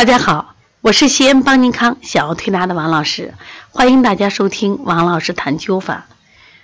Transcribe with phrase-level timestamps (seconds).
[0.00, 3.34] 大家好，我是西安邦尼康小儿推拿的王老师，
[3.68, 6.06] 欢迎大家收听王老师谈灸法。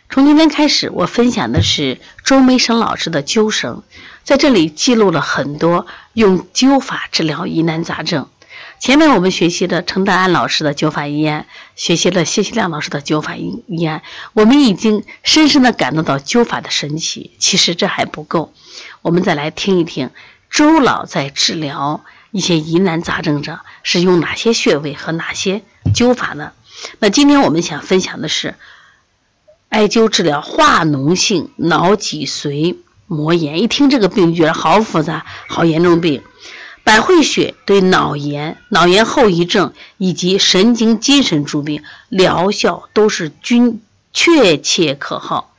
[0.09, 3.83] 从今天开始，我分享的是周梅生老师的灸声，
[4.25, 8.27] 在这里记录了很多用灸法治疗疑难杂症。
[8.81, 11.45] 前面我们学习了程德安老师的灸法医案，
[11.75, 14.01] 学习了谢希亮老师的灸法医医案，
[14.33, 17.33] 我们已经深深的感受到灸法的神奇。
[17.39, 18.55] 其实这还不够，
[19.03, 20.09] 我们再来听一听
[20.49, 22.03] 周老在治疗。
[22.31, 25.63] 一些疑难杂症者是用哪些穴位和哪些
[25.95, 26.53] 灸法呢？
[26.99, 28.55] 那今天我们想分享的是
[29.69, 33.63] 艾灸治疗化脓性脑脊髓膜炎。
[33.63, 36.23] 一听这个病，觉得好复杂、好严重病。
[36.85, 45.53] 百会穴对脑炎、脑炎后遗症以及神经精神诸病疗效都是均确切可靠。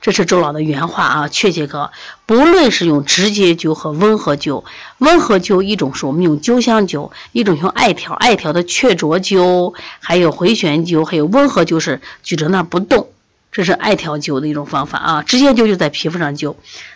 [0.00, 1.90] 这是周老的原话啊，确切哥。
[2.24, 4.64] 不论是用直接灸和温和灸，
[4.98, 13.08] 温和灸一种是我们用灸香灸，一种用艾条，艾条的雀啄灸，还有回旋灸，还有温和灸是举着那不动，
[13.52, 15.22] 这是艾条灸的一种方法啊。
[15.22, 16.54] 直接灸就在皮肤上灸，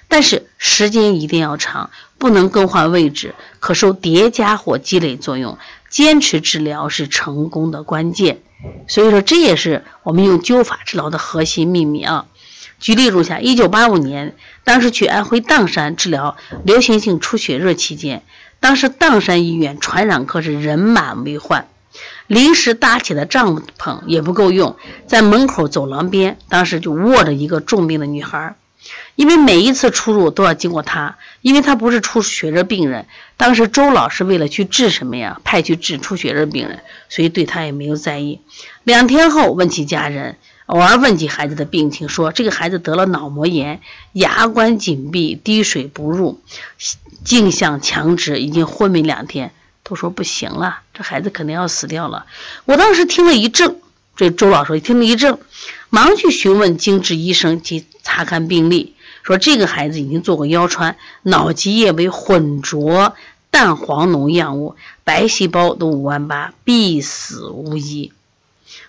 [0.09, 5.59] 但是时间一定要长，不能更换位置，可受叠加或积累作用。
[5.91, 8.41] 坚持治疗是成功的关键，
[8.89, 12.27] 所以说这也是我们用灸法治疗的核心秘密啊。
[12.81, 18.23] 举例如下：一九八五年，当时去安徽砀山治疗流行性出血热期间，
[18.61, 21.67] 当时砀山医院传染科是人满为患，
[22.27, 28.55] 临时搭起的帐篷也不够用，在门口走廊边，当时就卧着一个重病的女孩，
[29.15, 33.07] 因为每一次出入都要经过她，因为她不是出血热病人，
[33.39, 38.41] 当时周老师为了去治什么呀，派去治出血热病人，所以对她也没有在意。
[38.83, 40.37] 两天后问起家人。
[40.67, 46.41] 偶尔问起孩子的病情，说这个孩子得了脑膜炎，牙关紧闭，滴水不入，
[47.23, 52.25] 镜像强直，已经昏迷两天，都说不行了，这孩子肯定要死掉了。
[52.65, 53.77] 我当时听了一怔，
[54.17, 55.39] 这周老师听了一怔，
[55.91, 63.15] 忙去询问精治医生及查看病历，说这个孩子已经做过腰穿，脑脊液为混浊
[63.51, 68.13] 淡黄脓样物，白细胞都五万八，必死无疑。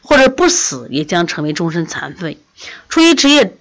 [0.02, 2.38] 或者不死也将成为终身残废。
[2.90, 3.58] 出于职业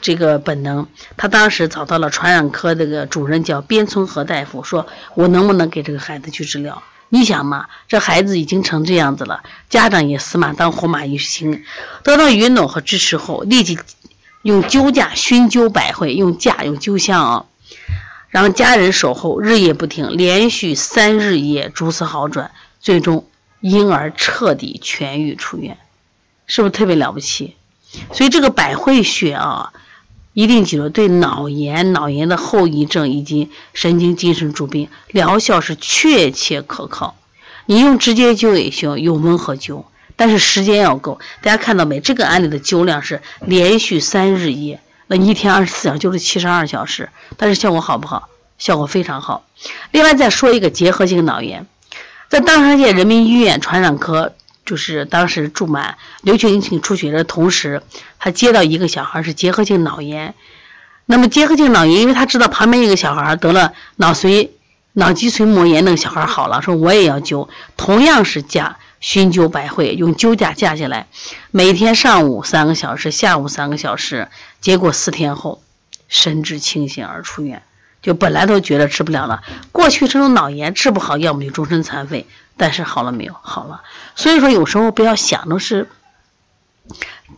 [0.00, 0.86] 这个本能，
[1.16, 6.82] 他当时找到了传染科这个主任叫边村和大夫，说我能不能给这个孩子去治疗？
[7.10, 11.64] 你想嘛，这孩子已经成这样子了，家长也死马当活马医行。
[12.02, 13.78] 得到允诺和支持后，立即
[14.42, 17.44] 用灸架熏灸百会，用架用灸香啊，
[18.28, 22.50] 让家人守候，日夜不停，连续三日夜逐次好转，
[22.80, 23.26] 最终
[23.60, 25.78] 婴儿彻底痊愈出院。
[26.46, 27.56] 是不是特别了不起？
[28.12, 29.72] 所以这个百会穴啊，
[30.32, 37.16] 一定记住，对脑炎、脑炎的后遗症以及神经精神诸病疗效是确切可靠。
[37.66, 39.84] 你用直接灸也行，用温和灸，
[40.16, 41.20] 但是时间要够。
[41.42, 42.00] 大家看到没？
[42.00, 48.30] 这个案例的灸量是连续三日夜，那一天二十四小时就是七十二小时，但是效果好不好？
[48.56, 49.44] 效果非常好。
[49.90, 51.66] 另外再说一个结核性脑炎，
[52.28, 54.34] 在砀山县人民医院传染科。
[54.66, 57.82] 就是当时住满流行性出血的同时，
[58.18, 60.34] 他接到一个小孩是结核性脑炎。
[61.06, 64.50] 那么结核性脑炎，因为他知道旁边一个小孩得了脑髓、
[64.92, 71.06] 脑脊髓膜炎，那个小孩好了，说我也要灸，同样是架熏灸百会，用灸架架下来，
[71.50, 74.28] 每天上午三个小时，下午三个小时，
[74.60, 75.62] 结果四天后
[76.10, 77.62] 神志清醒而出院。
[78.02, 79.42] 就本来都觉得治不了了，
[79.72, 82.26] 过去这种脑炎治不好，要么就终身残废。
[82.56, 83.34] 但是好了没有？
[83.40, 83.82] 好了。
[84.16, 85.88] 所以说有时候不要想的是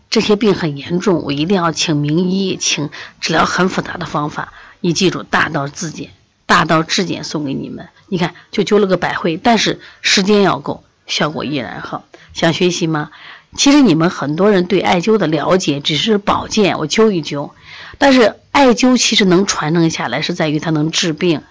[0.08, 2.90] 这些病很严重，我一定要请名医，请
[3.20, 4.52] 治疗很复杂的方法。
[4.80, 6.10] 你记住，大道至简，
[6.46, 7.88] 大道至简送给你们。
[8.08, 12.04] 你看，就灸了个百会，但是时间要够，效果依然好。
[12.32, 13.10] 想学习吗？
[13.56, 17.50] 其实你们很多人对艾灸的了解只是保健，我灸一灸。
[17.98, 21.42] 但是艾灸其实能传承下来，是在于它能治病。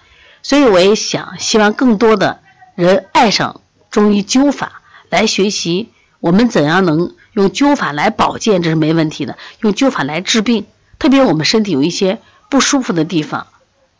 [0.42, 2.40] 所以我也想希望更多的
[2.74, 3.60] 人爱上
[3.90, 4.80] 中医灸法，
[5.10, 9.36] 来学习我们怎样能用灸法来保健，这是没问题的。
[9.60, 10.66] 用灸法来治病，
[10.98, 13.46] 特别我们身体有一些不舒服的地方，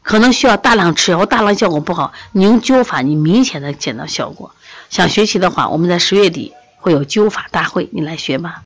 [0.03, 2.15] 可能需要大量吃药，大量效果不好。
[2.33, 4.53] 你用灸法，你明显的见到效果。
[4.89, 8.63] 想学习的话，我们在十月底会有灸法大会，你来学吗。